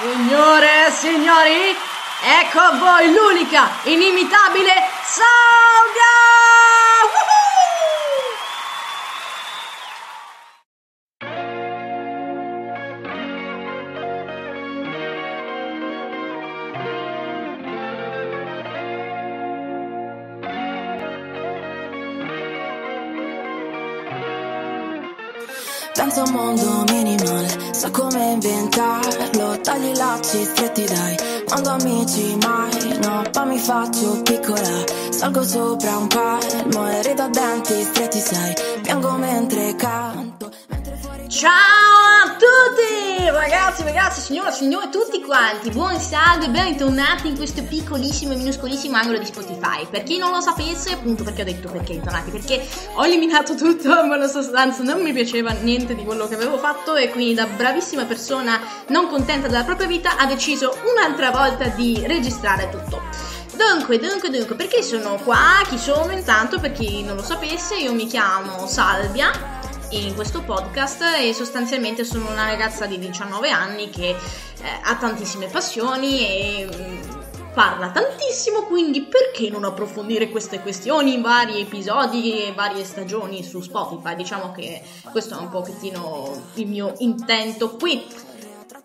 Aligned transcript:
Signore 0.00 0.86
e 0.86 0.90
signori, 0.92 1.76
ecco 2.40 2.60
a 2.60 2.78
voi 2.78 3.12
l'unica, 3.12 3.68
inimitabile 3.82 4.72
Salvia! 5.02 6.14
Woohoo! 7.10 7.38
Un 26.18 26.32
mondo 26.32 26.84
minimal, 26.92 27.46
so 27.72 27.90
come 27.90 28.32
inventarlo 28.32 29.47
Tagli 29.68 29.88
i 29.88 29.96
lacci 29.96 30.44
stretti 30.44 30.84
dai, 30.86 31.14
quando 31.46 31.68
amici 31.68 32.38
mai 32.40 32.98
No, 33.02 33.22
poi 33.30 33.46
mi 33.48 33.58
faccio 33.58 34.22
piccola, 34.22 34.84
salgo 35.10 35.42
sopra 35.42 35.94
un 35.98 36.06
palmo 36.06 36.88
E 36.88 37.02
rido 37.02 37.24
a 37.24 37.28
denti 37.28 37.82
stretti 37.82 38.18
sai, 38.18 38.54
piango 38.80 39.10
mentre 39.18 39.76
canto 39.76 40.50
mentre 40.68 40.96
fuori 40.96 41.28
Ciao 41.28 41.50
a 41.50 42.30
tutti 42.30 43.07
ragazzi, 43.26 43.82
ragazzi, 43.82 44.20
signore, 44.20 44.52
signore, 44.52 44.88
tutti 44.90 45.20
quanti, 45.22 45.70
buon 45.70 45.98
salve 45.98 46.46
e 46.46 46.50
bentornati 46.50 47.28
in 47.28 47.36
questo 47.36 47.62
piccolissimo 47.62 48.32
e 48.32 48.36
minuscolissimo 48.36 48.96
angolo 48.96 49.18
di 49.18 49.26
Spotify. 49.26 49.86
Per 49.90 50.02
chi 50.04 50.18
non 50.18 50.30
lo 50.30 50.40
sapesse, 50.40 50.92
appunto 50.92 51.24
perché 51.24 51.42
ho 51.42 51.44
detto 51.44 51.68
perché 51.68 51.94
bentornati, 51.94 52.30
perché 52.30 52.66
ho 52.94 53.04
eliminato 53.04 53.54
tutto, 53.54 53.88
ma 54.06 54.16
in 54.16 54.28
sostanza 54.28 54.82
non 54.82 55.02
mi 55.02 55.12
piaceva 55.12 55.50
niente 55.50 55.94
di 55.94 56.04
quello 56.04 56.28
che 56.28 56.34
avevo 56.34 56.58
fatto 56.58 56.94
e 56.94 57.10
quindi 57.10 57.34
da 57.34 57.46
bravissima 57.46 58.04
persona 58.04 58.60
non 58.88 59.08
contenta 59.08 59.48
della 59.48 59.64
propria 59.64 59.86
vita 59.86 60.16
ha 60.16 60.26
deciso 60.26 60.76
un'altra 60.94 61.30
volta 61.30 61.66
di 61.68 62.02
registrare 62.06 62.68
tutto. 62.70 63.02
Dunque, 63.56 63.98
dunque, 63.98 64.30
dunque, 64.30 64.54
perché 64.54 64.82
sono 64.82 65.16
qua? 65.16 65.60
Chi 65.68 65.78
sono 65.78 66.12
intanto? 66.12 66.60
Per 66.60 66.70
chi 66.72 67.02
non 67.02 67.16
lo 67.16 67.22
sapesse, 67.22 67.74
io 67.76 67.92
mi 67.92 68.06
chiamo 68.06 68.66
Salvia 68.68 69.57
in 69.90 70.14
questo 70.14 70.42
podcast 70.42 71.02
e 71.18 71.32
sostanzialmente 71.32 72.04
sono 72.04 72.30
una 72.30 72.46
ragazza 72.46 72.86
di 72.86 72.98
19 72.98 73.50
anni 73.50 73.88
che 73.88 74.10
eh, 74.10 74.16
ha 74.82 74.96
tantissime 74.96 75.46
passioni 75.46 76.20
e 76.20 76.68
mm, 76.70 77.18
parla 77.54 77.90
tantissimo, 77.90 78.64
quindi 78.64 79.02
perché 79.02 79.48
non 79.50 79.64
approfondire 79.64 80.28
queste 80.28 80.60
questioni 80.60 81.14
in 81.14 81.22
vari 81.22 81.60
episodi 81.60 82.44
e 82.44 82.52
varie 82.52 82.84
stagioni 82.84 83.42
su 83.42 83.60
Spotify? 83.60 84.14
Diciamo 84.14 84.52
che 84.52 84.82
questo 85.10 85.36
è 85.36 85.40
un 85.40 85.48
pochettino 85.48 86.50
il 86.54 86.66
mio 86.66 86.94
intento 86.98 87.76
qui. 87.76 88.04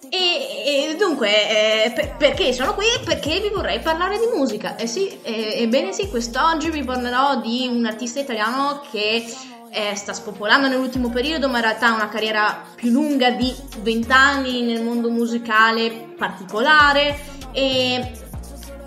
E, 0.09 0.89
e 0.89 0.95
dunque, 0.95 1.85
eh, 1.85 1.91
per- 1.91 2.17
perché 2.17 2.53
sono 2.53 2.75
qui? 2.75 2.85
Perché 3.03 3.39
vi 3.39 3.49
vorrei 3.49 3.79
parlare 3.79 4.17
di 4.17 4.27
musica. 4.35 4.75
Eh 4.75 4.87
sì, 4.87 5.07
eh, 5.21 5.61
ebbene 5.61 5.91
sì, 5.91 6.07
quest'oggi 6.09 6.69
vi 6.69 6.83
parlerò 6.83 7.41
di 7.41 7.67
un 7.67 7.85
artista 7.85 8.19
italiano 8.19 8.81
che 8.91 9.25
eh, 9.73 9.95
sta 9.95 10.13
spopolando 10.13 10.67
nell'ultimo 10.67 11.09
periodo, 11.09 11.49
ma 11.49 11.57
in 11.57 11.63
realtà 11.63 11.87
ha 11.87 11.95
una 11.95 12.09
carriera 12.09 12.63
più 12.75 12.91
lunga 12.91 13.31
di 13.31 13.53
20 13.81 14.11
anni 14.11 14.61
nel 14.61 14.83
mondo 14.83 15.09
musicale 15.09 16.13
particolare. 16.15 17.17
E 17.51 18.11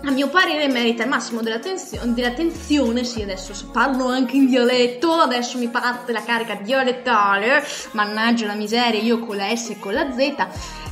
a 0.03 0.11
mio 0.11 0.29
parere 0.29 0.67
merita 0.69 1.03
il 1.03 1.09
massimo 1.09 1.41
dell'attenzio- 1.41 1.99
dell'attenzione, 2.05 3.03
sì 3.03 3.21
adesso 3.21 3.53
parlo 3.71 4.07
anche 4.07 4.37
in 4.37 4.45
dialetto, 4.47 5.11
adesso 5.11 5.57
mi 5.57 5.67
parte 5.67 6.13
la 6.13 6.23
carica 6.23 6.55
dialettale, 6.55 7.61
mannaggia 7.91 8.45
la 8.45 8.53
miseria, 8.53 9.01
io 9.01 9.19
con 9.19 9.35
la 9.35 9.53
S 9.53 9.71
e 9.71 9.79
con 9.79 9.93
la 9.93 10.09
Z, 10.11 10.47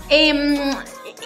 e, 0.07 0.33
mm, 0.33 0.71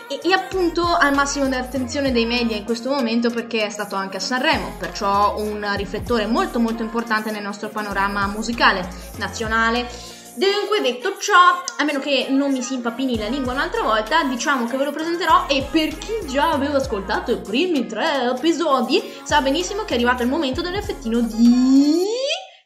e- 0.08 0.20
e 0.24 0.34
appunto 0.34 0.86
al 0.86 1.14
massimo 1.14 1.48
dell'attenzione 1.48 2.12
dei 2.12 2.26
media 2.26 2.56
in 2.56 2.64
questo 2.64 2.90
momento 2.90 3.30
perché 3.30 3.66
è 3.66 3.70
stato 3.70 3.96
anche 3.96 4.18
a 4.18 4.20
Sanremo, 4.20 4.76
perciò 4.78 5.36
un 5.38 5.66
riflettore 5.76 6.26
molto 6.26 6.60
molto 6.60 6.84
importante 6.84 7.32
nel 7.32 7.44
nostro 7.44 7.70
panorama 7.70 8.28
musicale 8.28 8.88
nazionale. 9.18 9.88
Dunque, 10.36 10.80
detto 10.82 11.18
ciò, 11.20 11.34
a 11.78 11.84
meno 11.84 12.00
che 12.00 12.28
non 12.30 12.52
mi 12.52 12.62
si 12.62 12.76
impapini 12.76 13.18
la 13.18 13.28
lingua 13.28 13.52
un'altra 13.52 13.82
volta, 13.82 14.24
diciamo 14.24 14.68
che 14.68 14.78
ve 14.78 14.86
lo 14.86 14.92
presenterò 14.92 15.48
e 15.48 15.68
per 15.70 15.98
chi 15.98 16.14
già 16.28 16.52
aveva 16.52 16.78
ascoltato 16.78 17.32
i 17.32 17.42
primi 17.42 17.86
tre 17.88 18.32
episodi 18.36 19.04
sa 19.24 19.42
benissimo 19.42 19.84
che 19.84 19.92
è 19.92 19.96
arrivato 19.96 20.24
il 20.24 20.30
momento 20.30 20.62
dell'effettino 20.62 21.20
di... 21.20 22.06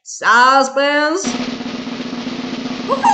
Suspense! 0.03 1.27
Woohoo! 2.85 3.12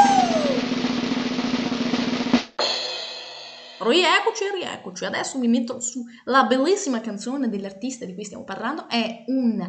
Rieccoci, 3.89 4.43
rieccoci. 4.53 5.05
Adesso 5.05 5.39
mi 5.39 5.47
metto 5.47 5.79
su 5.79 6.05
la 6.25 6.43
bellissima 6.43 7.01
canzone 7.01 7.49
dell'artista 7.49 8.05
di 8.05 8.13
cui 8.13 8.23
stiamo 8.23 8.43
parlando. 8.43 8.87
È 8.87 9.23
un... 9.27 9.59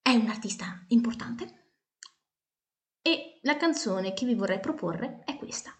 è 0.00 0.10
un 0.14 0.28
artista 0.28 0.82
importante. 0.88 1.72
E 3.02 3.38
la 3.42 3.58
canzone 3.58 4.14
che 4.14 4.24
vi 4.24 4.34
vorrei 4.34 4.60
proporre 4.60 5.22
è 5.26 5.36
questa. 5.36 5.78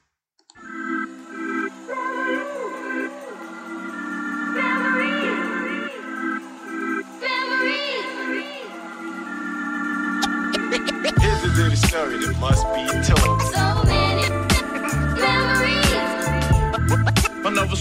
Here's 11.18 11.44
a 11.44 11.48
little 11.56 11.76
story 11.76 12.18
that 12.18 12.36
must 12.38 12.64
be 12.74 12.84
told. 13.02 13.65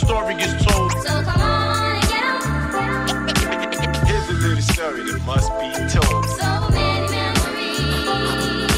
Story 0.05 0.35
is 0.35 0.53
told. 0.66 0.91
So 0.91 1.13
come 1.23 1.41
on 1.41 1.95
and 1.95 2.05
get 2.11 2.23
'em. 2.23 2.85
Here's 4.05 4.27
a 4.29 4.33
little 4.33 4.61
story 4.61 5.01
that 5.09 5.21
must 5.25 5.49
be 5.59 5.69
told. 5.97 6.23
So 6.38 6.51
many 6.69 7.07
memories 7.09 8.73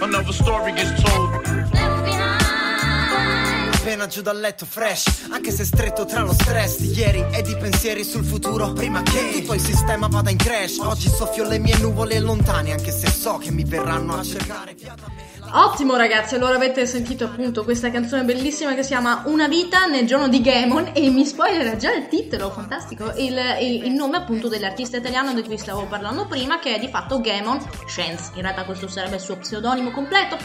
Another 0.00 0.32
story 0.32 0.72
is 0.80 0.90
told. 1.02 1.30
left 1.72 2.02
behind. 2.04 3.74
Appena 3.74 4.06
giù 4.06 4.22
dal 4.22 4.38
letto 4.40 4.64
fresh, 4.66 5.26
anche 5.30 5.50
se 5.50 5.64
stretto 5.64 6.04
tra 6.06 6.22
lo 6.22 6.32
stress 6.32 6.78
di 6.78 6.92
ieri 6.92 7.24
e 7.32 7.42
di 7.42 7.54
pensieri 7.56 8.02
sul 8.02 8.24
futuro. 8.24 8.72
Prima 8.72 9.02
che 9.02 9.30
tutto 9.32 9.52
il 9.54 9.60
sistema 9.60 10.08
vada 10.08 10.30
in 10.30 10.38
crash, 10.38 10.78
oggi 10.78 11.08
soffio 11.08 11.44
le 11.46 11.58
mie 11.58 11.76
nuvole 11.78 12.18
lontane, 12.18 12.72
anche 12.72 12.90
se 12.92 13.08
so 13.10 13.36
che 13.38 13.50
mi 13.50 13.64
verranno 13.64 14.16
a 14.16 14.24
cercare 14.24 14.74
via 14.74 14.94
da 14.94 15.06
me. 15.14 15.15
Ottimo 15.52 15.96
ragazzi, 15.96 16.34
allora 16.34 16.56
avete 16.56 16.84
sentito 16.86 17.24
appunto 17.24 17.62
questa 17.64 17.90
canzone 17.90 18.24
bellissima 18.24 18.74
che 18.74 18.82
si 18.82 18.88
chiama 18.88 19.22
Una 19.26 19.46
vita 19.48 19.86
nel 19.86 20.04
giorno 20.06 20.28
di 20.28 20.40
Gamon 20.40 20.90
e 20.92 21.08
mi 21.08 21.24
spoilerà 21.24 21.76
già 21.76 21.92
il 21.94 22.08
titolo, 22.08 22.50
fantastico, 22.50 23.12
il, 23.16 23.38
il- 23.60 23.84
il 23.84 23.92
nome 23.92 24.16
appunto 24.18 24.48
dell'artista 24.48 24.96
italiano 24.98 25.32
di 25.32 25.42
cui 25.42 25.56
stavo 25.56 25.86
parlando 25.86 26.26
prima 26.26 26.58
che 26.58 26.74
è 26.74 26.78
di 26.78 26.88
fatto 26.88 27.20
Gamon 27.20 27.58
Chance, 27.86 28.32
in 28.34 28.42
realtà 28.42 28.64
questo 28.64 28.88
sarebbe 28.88 29.14
il 29.16 29.20
suo 29.20 29.36
pseudonimo 29.36 29.90
completo. 29.92 30.36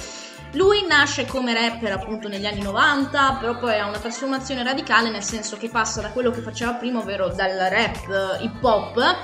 Lui 0.53 0.85
nasce 0.85 1.25
come 1.25 1.53
rapper 1.53 1.93
appunto 1.93 2.27
negli 2.27 2.45
anni 2.45 2.61
90, 2.61 3.37
però 3.39 3.57
poi 3.57 3.79
ha 3.79 3.87
una 3.87 3.97
trasformazione 3.99 4.63
radicale 4.63 5.09
nel 5.09 5.23
senso 5.23 5.57
che 5.57 5.69
passa 5.69 6.01
da 6.01 6.09
quello 6.09 6.29
che 6.29 6.41
faceva 6.41 6.73
prima, 6.73 6.99
ovvero 6.99 7.29
dal 7.29 7.51
rap 7.69 7.95
eh, 8.39 8.43
hip 8.43 8.61
hop 8.63 9.15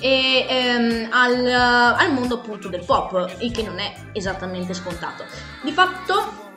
e 0.00 0.46
ehm, 0.48 1.08
al, 1.10 1.46
al 1.46 2.12
mondo 2.12 2.36
appunto 2.36 2.68
del 2.68 2.84
pop, 2.84 3.36
il 3.40 3.52
che 3.52 3.62
non 3.62 3.78
è 3.78 3.92
esattamente 4.12 4.74
scontato. 4.74 5.24
Di 5.62 5.72
fatto 5.72 6.48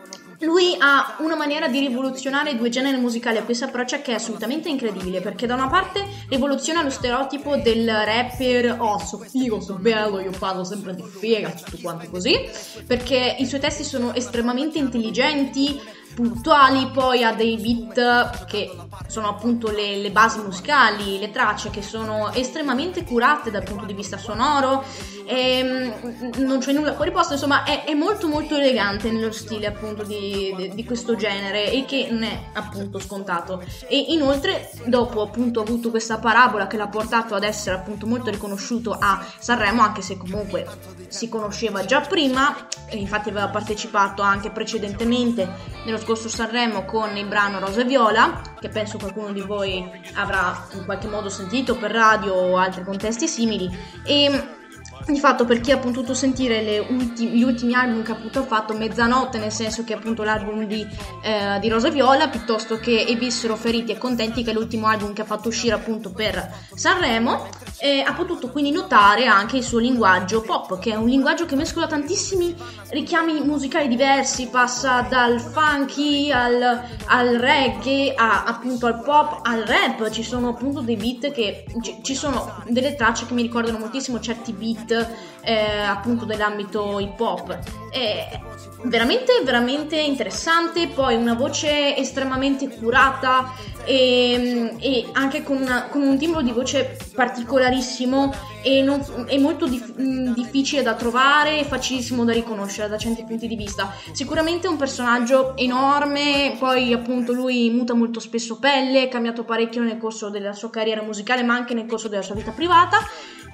lui 0.43 0.75
ha 0.77 1.15
una 1.19 1.35
maniera 1.35 1.67
di 1.67 1.79
rivoluzionare 1.79 2.55
due 2.55 2.69
generi 2.69 2.97
musicali 2.97 3.37
a 3.37 3.45
si 3.49 3.63
approccia 3.63 4.01
che 4.01 4.11
è 4.11 4.15
assolutamente 4.15 4.69
incredibile, 4.69 5.21
perché 5.21 5.45
da 5.47 5.55
una 5.55 5.67
parte 5.67 6.05
rivoluziona 6.29 6.81
lo 6.81 6.89
stereotipo 6.89 7.55
del 7.57 7.87
rapper, 7.87 8.77
oh, 8.79 8.99
so 8.99 9.19
figo, 9.19 9.61
so 9.61 9.75
bello, 9.75 10.19
io 10.19 10.31
parlo 10.37 10.63
sempre 10.63 10.95
di 10.95 11.03
figa, 11.03 11.51
tutto 11.51 11.77
quanto 11.81 12.09
così, 12.09 12.37
perché 12.85 13.35
i 13.39 13.45
suoi 13.45 13.59
testi 13.59 13.83
sono 13.83 14.13
estremamente 14.13 14.77
intelligenti, 14.77 15.79
puntuali, 16.13 16.88
poi 16.88 17.24
ha 17.24 17.33
dei 17.33 17.57
beat 17.57 18.45
che 18.45 18.71
sono 19.07 19.30
appunto 19.30 19.69
le, 19.69 19.98
le 19.98 20.12
basi 20.12 20.39
musicali, 20.39 21.19
le 21.19 21.31
tracce 21.31 21.69
che 21.69 21.81
sono 21.81 22.31
estremamente 22.33 23.04
curate 23.04 23.51
dal 23.51 23.63
punto 23.63 23.86
di 23.86 23.94
vista 23.94 24.18
sonoro, 24.18 24.83
e, 25.25 25.63
mm, 25.63 26.44
non 26.44 26.60
c'è 26.60 26.74
nulla 26.74 26.94
fuori 26.94 27.12
posto, 27.12 27.33
insomma 27.33 27.63
è, 27.63 27.86
è 27.86 27.94
molto 27.94 28.27
molto 28.27 28.56
elegante 28.56 29.12
nello 29.12 29.31
stile 29.31 29.68
appunto 29.68 30.04
di, 30.04 30.54
di- 30.56 30.69
di 30.74 30.86
questo 30.86 31.15
genere 31.15 31.71
e 31.71 31.86
che 31.86 32.07
non 32.10 32.24
è 32.24 32.50
appunto 32.54 33.00
scontato. 33.00 33.63
E 33.88 33.98
inoltre 34.09 34.69
dopo 34.86 35.21
appunto 35.21 35.59
ha 35.59 35.63
avuto 35.63 35.89
questa 35.89 36.18
parabola 36.18 36.68
che 36.68 36.77
l'ha 36.77 36.88
portato 36.88 37.36
ad 37.36 37.44
essere 37.44 37.77
appunto 37.77 38.06
molto 38.06 38.30
riconosciuto 38.30 38.95
a 38.98 39.25
Sanremo, 39.39 39.81
anche 39.81 40.01
se 40.01 40.18
comunque 40.18 40.68
si 41.07 41.30
conosceva 41.30 41.86
già 41.86 42.01
prima, 42.01 42.68
infatti 42.92 43.30
aveva 43.30 43.48
partecipato 43.48 44.21
anche 44.21 44.50
precedentemente 44.50 45.48
nello 45.86 46.00
scorso 46.03 46.27
Sanremo 46.27 46.83
con 46.83 47.15
il 47.15 47.25
brano 47.25 47.59
Rosa 47.59 47.81
e 47.81 47.85
Viola, 47.85 48.41
che 48.59 48.67
penso 48.67 48.97
qualcuno 48.97 49.31
di 49.31 49.41
voi 49.41 49.89
avrà 50.15 50.67
in 50.73 50.83
qualche 50.83 51.07
modo 51.07 51.29
sentito 51.29 51.77
per 51.77 51.91
radio 51.91 52.33
o 52.33 52.57
altri 52.57 52.83
contesti 52.83 53.27
simili. 53.27 53.69
E 54.05 54.61
di 55.07 55.19
fatto 55.19 55.45
per 55.45 55.59
chi 55.59 55.71
ha 55.71 55.77
potuto 55.77 56.13
sentire 56.13 56.79
ulti- 56.89 57.29
gli 57.29 57.44
ultimi 57.44 57.73
album 57.73 58.03
che 58.03 58.11
appunto 58.11 58.39
ha 58.39 58.44
fatto 58.44 58.73
Mezzanotte 58.73 59.38
nel 59.38 59.51
senso 59.51 59.83
che 59.83 59.94
è 59.94 59.97
appunto 59.97 60.23
l'album 60.23 60.65
di, 60.65 60.85
eh, 61.23 61.59
di 61.59 61.67
Rosa 61.67 61.89
Viola 61.89 62.29
piuttosto 62.29 62.77
che 62.77 63.01
E 63.01 63.15
vissero 63.15 63.56
feriti 63.56 63.91
e 63.91 63.97
contenti 63.97 64.44
che 64.44 64.51
è 64.51 64.53
l'ultimo 64.53 64.88
album 64.88 65.13
che 65.13 65.21
ha 65.21 65.25
fatto 65.25 65.47
uscire 65.49 65.75
appunto 65.75 66.11
per 66.11 66.49
Sanremo 66.73 67.47
eh, 67.79 68.01
ha 68.05 68.13
potuto 68.13 68.49
quindi 68.49 68.71
notare 68.71 69.25
anche 69.25 69.57
il 69.57 69.63
suo 69.63 69.79
linguaggio 69.79 70.41
pop 70.41 70.79
che 70.79 70.91
è 70.91 70.95
un 70.95 71.07
linguaggio 71.07 71.45
che 71.45 71.55
mescola 71.55 71.87
tantissimi 71.87 72.55
richiami 72.89 73.41
musicali 73.41 73.87
diversi 73.87 74.47
passa 74.47 75.01
dal 75.01 75.39
funky 75.39 76.31
al, 76.31 76.81
al 77.07 77.35
reggae 77.35 78.13
a, 78.15 78.43
appunto 78.43 78.85
al 78.85 79.01
pop 79.01 79.39
al 79.43 79.61
rap 79.61 80.09
ci 80.09 80.23
sono 80.23 80.49
appunto 80.49 80.81
dei 80.81 80.95
beat 80.95 81.31
che 81.31 81.65
ci, 81.81 81.99
ci 82.01 82.15
sono 82.15 82.63
delle 82.67 82.95
tracce 82.95 83.25
che 83.25 83.33
mi 83.33 83.41
ricordano 83.41 83.79
moltissimo 83.79 84.19
certi 84.19 84.53
beat 84.53 85.31
eh, 85.43 85.81
appunto 85.81 86.25
dell'ambito 86.25 86.99
hip 86.99 87.19
hop. 87.19 87.57
È 87.91 88.39
veramente, 88.83 89.41
veramente 89.44 90.00
interessante. 90.00 90.88
Poi 90.88 91.15
una 91.15 91.33
voce 91.33 91.95
estremamente 91.97 92.68
curata 92.69 93.51
e, 93.85 94.75
e 94.80 95.09
anche 95.13 95.44
con, 95.44 95.57
una- 95.57 95.88
con 95.89 96.01
un 96.01 96.18
timbro 96.18 96.41
di 96.41 96.51
voce 96.51 96.97
particolarissimo 97.13 98.33
e, 98.63 98.81
non- 98.81 99.25
e 99.27 99.38
molto 99.39 99.68
dif- 99.68 99.95
mh, 99.97 100.33
difficile 100.33 100.81
da 100.81 100.94
trovare 100.94 101.59
e 101.59 101.63
facilissimo 101.65 102.24
da 102.24 102.31
riconoscere 102.31 102.88
da 102.88 102.97
certi 102.97 103.24
punti 103.24 103.47
di 103.47 103.56
vista. 103.56 103.94
Sicuramente 104.12 104.68
un 104.68 104.77
personaggio 104.77 105.56
enorme, 105.57 106.56
poi 106.57 106.94
appunto 106.94 107.33
lui 107.33 107.69
muta 107.71 107.94
molto 107.94 108.19
spesso 108.19 108.57
pelle, 108.57 109.03
è 109.03 109.07
cambiato 109.09 109.44
parecchio 109.44 109.81
nel 109.81 109.97
corso 109.97 110.30
della 110.30 110.53
sua 110.53 110.69
carriera 110.69 111.01
musicale 111.01 111.44
ma 111.44 111.53
anche 111.56 111.74
nel 111.74 111.85
corso 111.85 112.07
della 112.07 112.21
sua 112.21 112.35
vita 112.35 112.51
privata 112.51 113.00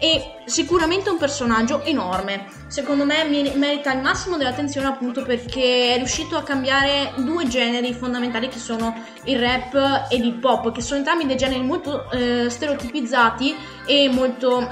e 0.01 0.43
sicuramente 0.45 1.09
un 1.09 1.17
personaggio 1.17 1.83
enorme. 1.83 2.45
Secondo 2.67 3.03
me 3.03 3.25
merita 3.25 3.91
il 3.93 3.99
massimo 3.99 4.37
dell'attenzione 4.37 4.87
appunto 4.87 5.18
perché 5.23 5.93
è 5.93 5.97
riuscito 5.97 6.35
a 6.35 6.43
cambiare 6.43 7.13
due 7.17 7.47
generi 7.47 7.93
fondamentali 7.93 8.47
che 8.47 8.59
sono 8.59 9.03
il 9.25 9.39
rap 9.39 10.07
e 10.09 10.17
l'hip 10.17 10.43
hop, 10.43 10.71
che 10.71 10.81
sono 10.81 10.97
entrambi 10.97 11.25
dei 11.25 11.37
generi 11.37 11.63
molto 11.63 12.09
eh, 12.11 12.49
stereotipizzati 12.49 13.55
e 13.85 14.09
molto 14.09 14.67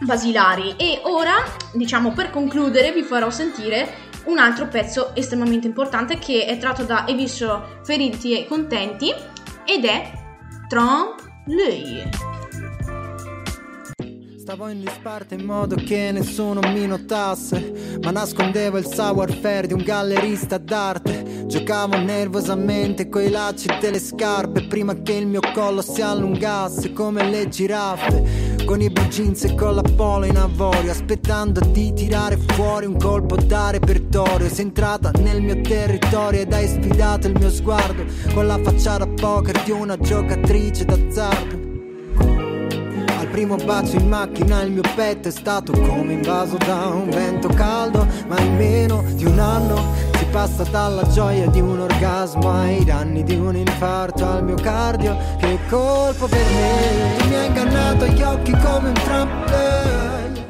basilari. 0.00 0.74
E 0.76 1.00
ora, 1.04 1.34
diciamo 1.72 2.12
per 2.12 2.30
concludere, 2.30 2.92
vi 2.92 3.02
farò 3.02 3.30
sentire 3.30 4.04
un 4.26 4.38
altro 4.38 4.66
pezzo 4.66 5.14
estremamente 5.14 5.66
importante 5.66 6.18
che 6.18 6.46
è 6.46 6.58
tratto 6.58 6.84
da 6.84 7.04
E 7.04 7.14
vissero 7.14 7.80
feriti 7.84 8.36
e 8.38 8.46
contenti 8.46 9.12
ed 9.64 9.84
è 9.84 10.12
Trump 10.68 11.22
Lei. 11.46 12.25
Stavo 14.46 14.68
in 14.68 14.78
disparte 14.78 15.34
in 15.34 15.44
modo 15.44 15.74
che 15.74 16.12
nessuno 16.12 16.60
mi 16.72 16.86
notasse 16.86 17.98
Ma 18.00 18.12
nascondevo 18.12 18.78
il 18.78 18.86
savoir-faire 18.86 19.66
di 19.66 19.72
un 19.72 19.82
gallerista 19.82 20.56
d'arte. 20.56 21.46
Giocavo 21.46 21.96
nervosamente 21.96 23.08
coi 23.08 23.28
lacci 23.28 23.66
delle 23.80 23.98
scarpe 23.98 24.68
Prima 24.68 25.02
che 25.02 25.14
il 25.14 25.26
mio 25.26 25.40
collo 25.52 25.82
si 25.82 26.00
allungasse 26.00 26.92
come 26.92 27.28
le 27.28 27.48
giraffe. 27.48 28.54
Con 28.64 28.80
i 28.80 28.88
blue 28.88 29.08
jeans 29.08 29.42
e 29.42 29.54
con 29.56 29.74
la 29.74 29.82
polo 29.82 30.26
in 30.26 30.36
avorio 30.36 30.92
Aspettando 30.92 31.58
di 31.58 31.92
tirare 31.92 32.38
fuori 32.54 32.86
un 32.86 32.96
colpo 32.96 33.34
da 33.34 33.70
repertorio. 33.70 34.48
Sei 34.48 34.66
entrata 34.66 35.10
nel 35.22 35.42
mio 35.42 35.60
territorio 35.60 36.42
ed 36.42 36.52
hai 36.52 36.68
sfidato 36.68 37.26
il 37.26 37.36
mio 37.36 37.50
sguardo 37.50 38.04
Con 38.32 38.46
la 38.46 38.60
faccia 38.62 38.98
da 38.98 39.08
poker 39.08 39.60
di 39.64 39.72
una 39.72 39.98
giocatrice 39.98 40.84
d'azzardo 40.84 41.65
primo 43.36 43.56
bacio 43.56 43.96
in 43.96 44.08
macchina 44.08 44.62
il 44.62 44.72
mio 44.72 44.82
petto 44.94 45.28
è 45.28 45.30
stato 45.30 45.70
come 45.72 46.14
invaso 46.14 46.56
da 46.56 46.86
un 46.86 47.10
vento 47.10 47.48
caldo, 47.48 48.06
ma 48.28 48.40
in 48.40 48.56
meno 48.56 49.04
di 49.12 49.26
un 49.26 49.38
anno 49.38 49.92
si 50.16 50.24
passa 50.30 50.62
dalla 50.62 51.06
gioia 51.08 51.46
di 51.48 51.60
un 51.60 51.80
orgasmo 51.80 52.50
ai 52.50 52.82
danni 52.82 53.22
di 53.24 53.34
un 53.34 53.54
infarto 53.54 54.26
al 54.26 54.42
miocardio. 54.42 55.14
Che 55.38 55.58
colpo 55.68 56.26
per 56.26 56.40
me, 56.40 57.16
tu 57.18 57.28
mi 57.28 57.34
hai 57.34 57.46
ingannato 57.48 58.06
gli 58.06 58.22
occhi 58.22 58.52
come 58.52 58.88
un 58.88 58.94
trampolino. 58.94 60.44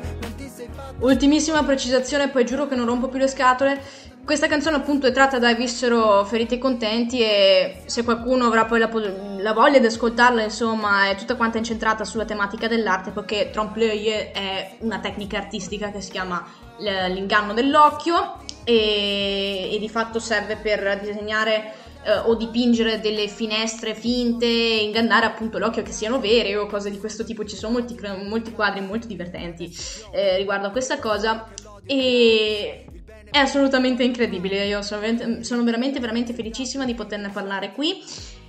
Ultimissima 1.00 1.64
precisazione, 1.64 2.28
poi 2.28 2.46
giuro 2.46 2.68
che 2.68 2.76
non 2.76 2.86
rompo 2.86 3.08
più 3.08 3.18
le 3.18 3.26
scatole. 3.26 3.80
Questa 4.26 4.48
canzone 4.48 4.74
appunto 4.74 5.06
è 5.06 5.12
tratta 5.12 5.38
da 5.38 5.54
Vissero 5.54 6.24
Feriti 6.24 6.54
e 6.54 6.58
Contenti 6.58 7.20
e 7.20 7.82
se 7.86 8.02
qualcuno 8.02 8.46
avrà 8.46 8.64
poi 8.64 8.80
la, 8.80 8.90
la 9.38 9.52
voglia 9.52 9.78
di 9.78 9.86
ascoltarla, 9.86 10.42
insomma, 10.42 11.08
è 11.08 11.14
tutta 11.14 11.36
quanta 11.36 11.58
incentrata 11.58 12.02
sulla 12.02 12.24
tematica 12.24 12.66
dell'arte 12.66 13.12
perché 13.12 13.50
trompe-l'œil 13.52 14.32
è 14.32 14.78
una 14.80 14.98
tecnica 14.98 15.38
artistica 15.38 15.92
che 15.92 16.00
si 16.00 16.10
chiama 16.10 16.44
l'inganno 16.78 17.52
dell'occhio 17.52 18.40
e, 18.64 19.70
e 19.72 19.78
di 19.78 19.88
fatto 19.88 20.18
serve 20.18 20.56
per 20.56 20.98
disegnare 21.00 21.72
eh, 22.02 22.18
o 22.18 22.34
dipingere 22.34 22.98
delle 22.98 23.28
finestre 23.28 23.94
finte 23.94 24.44
e 24.44 24.82
ingannare 24.82 25.26
appunto 25.26 25.58
l'occhio 25.58 25.82
che 25.82 25.92
siano 25.92 26.18
vere 26.18 26.56
o 26.56 26.66
cose 26.66 26.90
di 26.90 26.98
questo 26.98 27.22
tipo. 27.22 27.44
Ci 27.44 27.54
sono 27.54 27.74
molti, 27.74 27.96
molti 28.24 28.50
quadri 28.50 28.80
molto 28.80 29.06
divertenti 29.06 29.72
eh, 30.10 30.36
riguardo 30.36 30.66
a 30.66 30.70
questa 30.70 30.98
cosa 30.98 31.46
e 31.86 32.86
è 33.36 33.40
assolutamente 33.40 34.02
incredibile. 34.02 34.66
Io 34.66 34.82
sono 34.82 35.00
veramente, 35.00 35.44
sono 35.44 35.62
veramente, 35.62 36.00
veramente 36.00 36.32
felicissima 36.32 36.84
di 36.84 36.94
poterne 36.94 37.28
parlare 37.28 37.72
qui. 37.72 38.02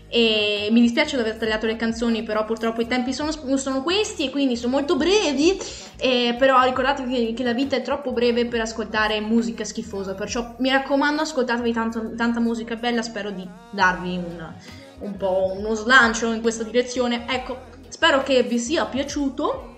E 0.10 0.70
mi 0.72 0.80
dispiace 0.80 1.18
di 1.18 1.22
aver 1.22 1.36
tagliato 1.36 1.66
le 1.66 1.76
canzoni, 1.76 2.24
però 2.24 2.46
purtroppo 2.46 2.80
i 2.80 2.88
tempi 2.88 3.12
sono, 3.12 3.32
sono 3.58 3.84
questi 3.84 4.28
e 4.28 4.30
quindi 4.30 4.56
sono 4.56 4.72
molto 4.72 4.96
brevi. 4.96 5.60
Eh, 5.98 6.36
però 6.40 6.64
ricordatevi 6.64 7.28
che, 7.28 7.34
che 7.34 7.44
la 7.44 7.54
vita 7.54 7.76
è 7.76 7.82
troppo 7.82 8.14
breve 8.14 8.46
per 8.46 8.62
ascoltare 8.62 9.20
musica 9.20 9.66
schifosa. 9.66 10.16
Perciò 10.16 10.56
mi 10.60 10.70
raccomando, 10.70 11.24
ascoltatevi 11.24 11.74
tanto- 11.74 12.16
tanta 12.16 12.40
musica 12.40 12.76
bella. 12.76 13.02
Spero 13.02 13.32
di 13.32 13.46
darvi 13.72 14.16
un, 14.16 14.54
un 15.00 15.18
po' 15.18 15.54
uno 15.58 15.74
slancio 15.74 16.32
in 16.32 16.42
questa 16.42 16.64
direzione. 16.64 17.26
Ecco, 17.28 17.66
spero 17.90 18.24
che 18.24 18.44
vi 18.44 18.60
sia 18.60 18.86
piaciuto 18.86 19.77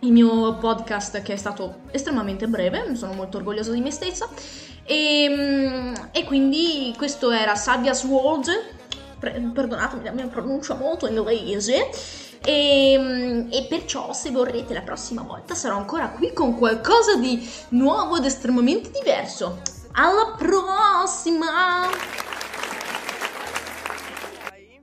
il 0.00 0.12
mio 0.12 0.54
podcast 0.56 1.20
che 1.22 1.34
è 1.34 1.36
stato 1.36 1.80
estremamente 1.90 2.46
breve, 2.46 2.94
sono 2.96 3.12
molto 3.12 3.36
orgogliosa 3.36 3.72
di 3.72 3.80
me 3.80 3.90
stessa. 3.90 4.28
E, 4.84 5.26
mm, 5.28 5.94
e 6.12 6.24
quindi 6.24 6.94
questo 6.96 7.30
era 7.30 7.54
Salvia's 7.54 8.04
World, 8.04 8.48
pre- 9.18 9.50
perdonatemi 9.52 10.04
la 10.04 10.12
mia 10.12 10.26
pronuncia 10.26 10.74
molto 10.74 11.06
inglese. 11.06 11.90
E, 12.42 12.96
mm, 12.98 13.48
e 13.50 13.66
perciò 13.68 14.14
se 14.14 14.30
vorrete 14.30 14.72
la 14.72 14.80
prossima 14.80 15.22
volta 15.22 15.54
sarò 15.54 15.76
ancora 15.76 16.08
qui 16.08 16.32
con 16.32 16.56
qualcosa 16.56 17.16
di 17.16 17.46
nuovo 17.70 18.16
ed 18.16 18.24
estremamente 18.24 18.90
diverso. 18.90 19.60
Alla 19.92 20.34
prossima! 20.38 22.29